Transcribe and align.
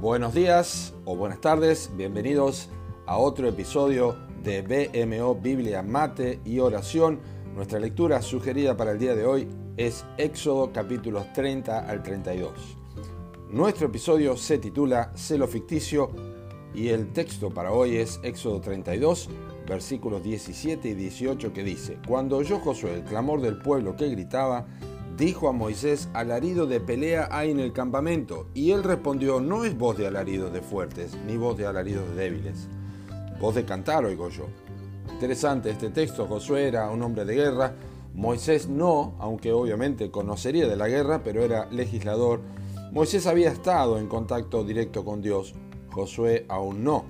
Buenos 0.00 0.32
días 0.32 0.94
o 1.06 1.16
buenas 1.16 1.40
tardes, 1.40 1.90
bienvenidos 1.96 2.68
a 3.04 3.18
otro 3.18 3.48
episodio 3.48 4.14
de 4.44 4.62
BMO 4.62 5.34
Biblia 5.34 5.82
Mate 5.82 6.38
y 6.44 6.60
Oración. 6.60 7.18
Nuestra 7.56 7.80
lectura 7.80 8.22
sugerida 8.22 8.76
para 8.76 8.92
el 8.92 9.00
día 9.00 9.16
de 9.16 9.26
hoy 9.26 9.48
es 9.76 10.04
Éxodo 10.16 10.72
capítulos 10.72 11.32
30 11.32 11.80
al 11.80 12.04
32. 12.04 12.52
Nuestro 13.50 13.88
episodio 13.88 14.36
se 14.36 14.58
titula 14.58 15.10
Celo 15.16 15.48
ficticio 15.48 16.12
y 16.72 16.90
el 16.90 17.12
texto 17.12 17.50
para 17.50 17.72
hoy 17.72 17.96
es 17.96 18.20
Éxodo 18.22 18.60
32, 18.60 19.28
versículos 19.66 20.22
17 20.22 20.90
y 20.90 20.94
18 20.94 21.52
que 21.52 21.64
dice, 21.64 21.98
Cuando 22.06 22.36
oyó 22.36 22.60
Josué 22.60 22.94
el 22.94 23.02
clamor 23.02 23.40
del 23.40 23.58
pueblo 23.58 23.96
que 23.96 24.08
gritaba, 24.10 24.64
dijo 25.18 25.48
a 25.48 25.52
Moisés, 25.52 26.08
alarido 26.14 26.66
de 26.66 26.80
pelea 26.80 27.28
hay 27.32 27.50
en 27.50 27.58
el 27.58 27.72
campamento. 27.72 28.46
Y 28.54 28.70
él 28.70 28.84
respondió, 28.84 29.40
no 29.40 29.64
es 29.64 29.76
voz 29.76 29.98
de 29.98 30.06
alaridos 30.06 30.52
de 30.52 30.62
fuertes, 30.62 31.18
ni 31.26 31.36
voz 31.36 31.58
de 31.58 31.66
alaridos 31.66 32.08
de 32.10 32.14
débiles. 32.14 32.68
Voz 33.40 33.56
de 33.56 33.64
cantar 33.64 34.04
oigo 34.04 34.28
yo. 34.28 34.46
Interesante 35.12 35.70
este 35.70 35.90
texto, 35.90 36.26
Josué 36.26 36.68
era 36.68 36.88
un 36.90 37.02
hombre 37.02 37.24
de 37.24 37.34
guerra, 37.34 37.74
Moisés 38.14 38.68
no, 38.68 39.14
aunque 39.18 39.52
obviamente 39.52 40.10
conocería 40.10 40.68
de 40.68 40.76
la 40.76 40.88
guerra, 40.88 41.22
pero 41.24 41.42
era 41.42 41.66
legislador. 41.70 42.40
Moisés 42.92 43.26
había 43.26 43.50
estado 43.50 43.98
en 43.98 44.06
contacto 44.06 44.64
directo 44.64 45.04
con 45.04 45.20
Dios, 45.20 45.54
Josué 45.90 46.46
aún 46.48 46.84
no. 46.84 47.04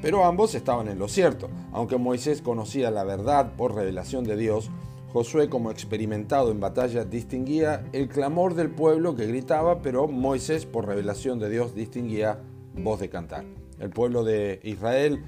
Pero 0.00 0.24
ambos 0.24 0.54
estaban 0.54 0.88
en 0.88 0.98
lo 0.98 1.08
cierto. 1.08 1.50
Aunque 1.72 1.98
Moisés 1.98 2.40
conocía 2.40 2.90
la 2.90 3.04
verdad 3.04 3.52
por 3.56 3.74
revelación 3.74 4.24
de 4.24 4.36
Dios, 4.36 4.70
Josué, 5.12 5.48
como 5.48 5.72
experimentado 5.72 6.52
en 6.52 6.60
batalla, 6.60 7.04
distinguía 7.04 7.84
el 7.92 8.08
clamor 8.08 8.54
del 8.54 8.70
pueblo 8.70 9.16
que 9.16 9.26
gritaba, 9.26 9.82
pero 9.82 10.06
Moisés, 10.06 10.66
por 10.66 10.86
revelación 10.86 11.40
de 11.40 11.50
Dios, 11.50 11.74
distinguía 11.74 12.38
voz 12.74 13.00
de 13.00 13.08
cantar. 13.08 13.44
El 13.80 13.90
pueblo 13.90 14.22
de 14.22 14.60
Israel 14.62 15.24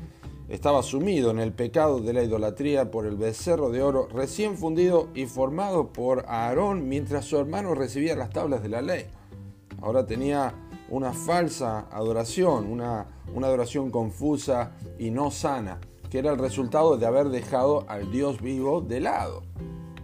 estaba 0.48 0.84
sumido 0.84 1.32
en 1.32 1.40
el 1.40 1.52
pecado 1.52 1.98
de 1.98 2.12
la 2.12 2.22
idolatría 2.22 2.92
por 2.92 3.06
el 3.06 3.16
becerro 3.16 3.70
de 3.70 3.82
oro 3.82 4.06
recién 4.06 4.56
fundido 4.56 5.08
y 5.14 5.26
formado 5.26 5.92
por 5.92 6.26
Aarón 6.28 6.88
mientras 6.88 7.24
su 7.24 7.38
hermano 7.38 7.74
recibía 7.74 8.14
las 8.14 8.30
tablas 8.30 8.62
de 8.62 8.68
la 8.68 8.82
ley. 8.82 9.06
Ahora 9.80 10.06
tenía 10.06 10.54
una 10.90 11.12
falsa 11.12 11.88
adoración, 11.90 12.70
una, 12.70 13.06
una 13.34 13.48
adoración 13.48 13.90
confusa 13.90 14.76
y 14.98 15.10
no 15.10 15.32
sana, 15.32 15.80
que 16.12 16.18
era 16.18 16.30
el 16.30 16.38
resultado 16.38 16.98
de 16.98 17.06
haber 17.06 17.30
dejado 17.30 17.86
al 17.88 18.12
Dios 18.12 18.42
vivo 18.42 18.82
de 18.82 19.00
lado. 19.00 19.44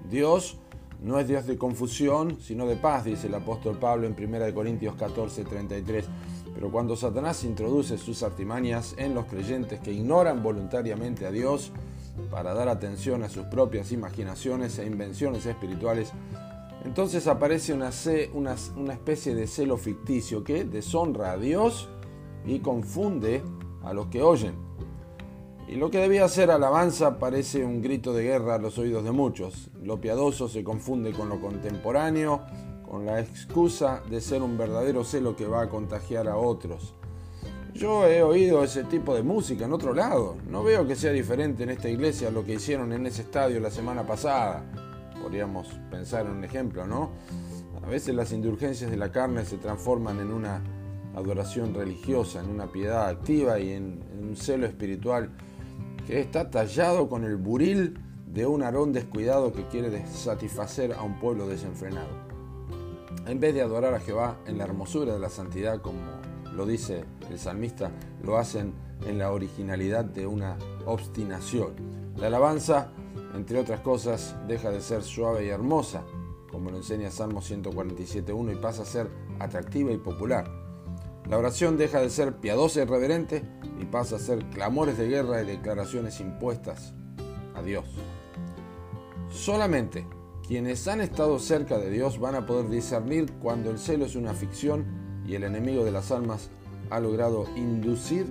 Dios 0.08 0.56
no 1.02 1.20
es 1.20 1.28
Dios 1.28 1.46
de 1.46 1.58
confusión, 1.58 2.38
sino 2.40 2.66
de 2.66 2.76
paz, 2.76 3.04
dice 3.04 3.26
el 3.26 3.34
apóstol 3.34 3.76
Pablo 3.78 4.06
en 4.06 4.16
1 4.18 4.54
Corintios 4.54 4.94
14, 4.94 5.44
33. 5.44 6.06
Pero 6.54 6.72
cuando 6.72 6.96
Satanás 6.96 7.44
introduce 7.44 7.98
sus 7.98 8.22
artimañas 8.22 8.94
en 8.96 9.14
los 9.14 9.26
creyentes 9.26 9.80
que 9.80 9.92
ignoran 9.92 10.42
voluntariamente 10.42 11.26
a 11.26 11.30
Dios 11.30 11.72
para 12.30 12.54
dar 12.54 12.70
atención 12.70 13.22
a 13.22 13.28
sus 13.28 13.44
propias 13.44 13.92
imaginaciones 13.92 14.78
e 14.78 14.86
invenciones 14.86 15.44
espirituales, 15.44 16.12
entonces 16.86 17.26
aparece 17.26 17.74
una, 17.74 17.90
una, 18.32 18.92
especie 18.94 19.34
de 19.34 19.46
celo 19.46 19.76
ficticio 19.76 20.42
que 20.42 20.64
deshonra 20.64 21.32
a 21.32 21.36
Dios 21.36 21.90
y 22.46 22.60
confunde 22.60 23.42
a 23.84 23.92
los 23.92 24.06
que 24.06 24.22
oyen. 24.22 24.67
Y 25.68 25.76
lo 25.76 25.90
que 25.90 25.98
debía 25.98 26.26
ser 26.28 26.50
alabanza 26.50 27.18
parece 27.18 27.62
un 27.62 27.82
grito 27.82 28.14
de 28.14 28.24
guerra 28.24 28.54
a 28.54 28.58
los 28.58 28.78
oídos 28.78 29.04
de 29.04 29.12
muchos. 29.12 29.70
Lo 29.82 30.00
piadoso 30.00 30.48
se 30.48 30.64
confunde 30.64 31.12
con 31.12 31.28
lo 31.28 31.40
contemporáneo, 31.40 32.40
con 32.88 33.04
la 33.04 33.20
excusa 33.20 34.02
de 34.08 34.22
ser 34.22 34.42
un 34.42 34.56
verdadero 34.56 35.04
celo 35.04 35.36
que 35.36 35.46
va 35.46 35.62
a 35.62 35.68
contagiar 35.68 36.26
a 36.26 36.38
otros. 36.38 36.94
Yo 37.74 38.06
he 38.06 38.22
oído 38.22 38.64
ese 38.64 38.84
tipo 38.84 39.14
de 39.14 39.22
música 39.22 39.66
en 39.66 39.72
otro 39.74 39.92
lado. 39.92 40.36
No 40.48 40.64
veo 40.64 40.86
que 40.86 40.96
sea 40.96 41.12
diferente 41.12 41.64
en 41.64 41.70
esta 41.70 41.90
iglesia 41.90 42.28
a 42.28 42.30
lo 42.30 42.44
que 42.44 42.54
hicieron 42.54 42.92
en 42.94 43.06
ese 43.06 43.22
estadio 43.22 43.60
la 43.60 43.70
semana 43.70 44.06
pasada. 44.06 44.64
Podríamos 45.22 45.68
pensar 45.90 46.24
en 46.24 46.32
un 46.32 46.44
ejemplo, 46.44 46.86
¿no? 46.86 47.10
A 47.84 47.86
veces 47.86 48.14
las 48.14 48.32
indulgencias 48.32 48.90
de 48.90 48.96
la 48.96 49.12
carne 49.12 49.44
se 49.44 49.58
transforman 49.58 50.18
en 50.18 50.32
una 50.32 50.62
adoración 51.14 51.74
religiosa, 51.74 52.40
en 52.40 52.48
una 52.50 52.72
piedad 52.72 53.06
activa 53.06 53.58
y 53.60 53.72
en, 53.72 54.02
un 54.18 54.36
celo 54.36 54.66
espiritual 54.66 55.30
que 56.08 56.20
está 56.20 56.48
tallado 56.48 57.06
con 57.06 57.22
el 57.24 57.36
buril 57.36 57.98
de 58.26 58.46
un 58.46 58.62
arón 58.62 58.94
descuidado 58.94 59.52
que 59.52 59.66
quiere 59.66 60.06
satisfacer 60.06 60.94
a 60.94 61.02
un 61.02 61.20
pueblo 61.20 61.46
desenfrenado. 61.46 62.08
En 63.26 63.38
vez 63.38 63.52
de 63.52 63.60
adorar 63.60 63.92
a 63.92 64.00
Jehová 64.00 64.38
en 64.46 64.56
la 64.56 64.64
hermosura 64.64 65.12
de 65.12 65.18
la 65.18 65.28
santidad, 65.28 65.82
como 65.82 65.98
lo 66.54 66.64
dice 66.64 67.04
el 67.30 67.38
salmista, 67.38 67.90
lo 68.22 68.38
hacen 68.38 68.72
en 69.06 69.18
la 69.18 69.30
originalidad 69.30 70.06
de 70.06 70.26
una 70.26 70.56
obstinación. 70.86 71.74
La 72.16 72.28
alabanza, 72.28 72.88
entre 73.34 73.58
otras 73.58 73.80
cosas, 73.80 74.34
deja 74.48 74.70
de 74.70 74.80
ser 74.80 75.02
suave 75.02 75.44
y 75.44 75.50
hermosa, 75.50 76.04
como 76.50 76.70
lo 76.70 76.78
enseña 76.78 77.10
Salmo 77.10 77.42
147.1, 77.42 78.52
y 78.52 78.56
pasa 78.56 78.80
a 78.80 78.86
ser 78.86 79.10
atractiva 79.40 79.92
y 79.92 79.98
popular. 79.98 80.50
La 81.28 81.36
oración 81.36 81.76
deja 81.76 82.00
de 82.00 82.08
ser 82.08 82.36
piadosa 82.36 82.80
y 82.80 82.84
reverente 82.86 83.42
pasa 83.90 84.16
a 84.16 84.18
ser 84.18 84.44
clamores 84.50 84.98
de 84.98 85.08
guerra 85.08 85.42
y 85.42 85.46
declaraciones 85.46 86.20
impuestas 86.20 86.94
a 87.54 87.62
Dios. 87.62 87.84
Solamente 89.30 90.06
quienes 90.46 90.88
han 90.88 91.00
estado 91.00 91.38
cerca 91.38 91.78
de 91.78 91.90
Dios 91.90 92.18
van 92.18 92.34
a 92.34 92.46
poder 92.46 92.70
discernir 92.70 93.30
cuando 93.34 93.70
el 93.70 93.78
celo 93.78 94.06
es 94.06 94.16
una 94.16 94.32
ficción 94.34 94.86
y 95.26 95.34
el 95.34 95.44
enemigo 95.44 95.84
de 95.84 95.92
las 95.92 96.10
almas 96.10 96.50
ha 96.90 97.00
logrado 97.00 97.46
inducir 97.54 98.26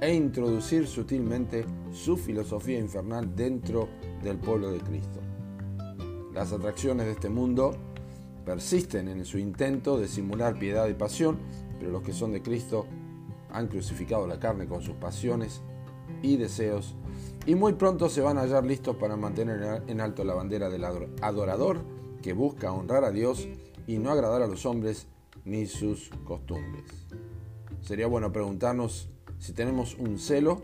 e 0.00 0.12
introducir 0.12 0.88
sutilmente 0.88 1.64
su 1.92 2.16
filosofía 2.16 2.78
infernal 2.78 3.36
dentro 3.36 3.88
del 4.22 4.38
pueblo 4.38 4.72
de 4.72 4.80
Cristo. 4.80 5.20
Las 6.32 6.52
atracciones 6.52 7.06
de 7.06 7.12
este 7.12 7.28
mundo 7.28 7.76
persisten 8.44 9.08
en 9.08 9.24
su 9.24 9.38
intento 9.38 9.98
de 9.98 10.08
simular 10.08 10.58
piedad 10.58 10.88
y 10.88 10.94
pasión 10.94 11.38
pero 11.78 11.92
los 11.92 12.02
que 12.02 12.12
son 12.12 12.32
de 12.32 12.42
Cristo 12.42 12.86
han 13.54 13.68
crucificado 13.68 14.26
la 14.26 14.38
carne 14.38 14.66
con 14.66 14.82
sus 14.82 14.96
pasiones 14.96 15.62
y 16.22 16.36
deseos 16.36 16.96
y 17.46 17.54
muy 17.54 17.74
pronto 17.74 18.08
se 18.08 18.20
van 18.20 18.36
a 18.36 18.42
hallar 18.42 18.64
listos 18.64 18.96
para 18.96 19.16
mantener 19.16 19.82
en 19.86 20.00
alto 20.00 20.24
la 20.24 20.34
bandera 20.34 20.68
del 20.68 20.84
adorador 20.84 21.78
que 22.20 22.32
busca 22.32 22.72
honrar 22.72 23.04
a 23.04 23.10
Dios 23.10 23.48
y 23.86 23.98
no 23.98 24.10
agradar 24.10 24.42
a 24.42 24.46
los 24.46 24.66
hombres 24.66 25.06
ni 25.44 25.66
sus 25.66 26.10
costumbres. 26.24 26.84
Sería 27.80 28.06
bueno 28.06 28.32
preguntarnos 28.32 29.08
si 29.38 29.52
tenemos 29.52 29.94
un 29.98 30.18
celo 30.18 30.62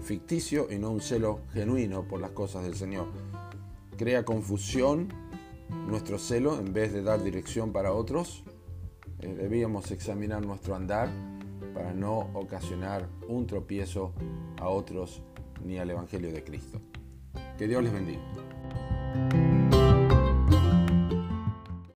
ficticio 0.00 0.68
y 0.70 0.78
no 0.78 0.90
un 0.90 1.00
celo 1.00 1.40
genuino 1.52 2.08
por 2.08 2.20
las 2.20 2.30
cosas 2.30 2.64
del 2.64 2.74
Señor. 2.74 3.06
¿Crea 3.96 4.24
confusión 4.24 5.08
nuestro 5.86 6.18
celo 6.18 6.58
en 6.58 6.72
vez 6.72 6.92
de 6.92 7.02
dar 7.02 7.22
dirección 7.22 7.72
para 7.72 7.92
otros? 7.92 8.42
Eh, 9.20 9.34
debíamos 9.34 9.90
examinar 9.90 10.44
nuestro 10.44 10.74
andar 10.74 11.10
para 11.76 11.92
no 11.92 12.30
ocasionar 12.32 13.06
un 13.28 13.46
tropiezo 13.46 14.14
a 14.58 14.68
otros 14.68 15.22
ni 15.62 15.78
al 15.78 15.90
Evangelio 15.90 16.32
de 16.32 16.42
Cristo. 16.42 16.80
Que 17.58 17.68
Dios 17.68 17.84
les 17.84 17.92
bendiga. 17.92 18.22